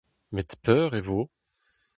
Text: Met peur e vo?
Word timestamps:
Met 0.33 0.51
peur 0.63 0.91
e 0.99 1.01
vo? 1.07 1.19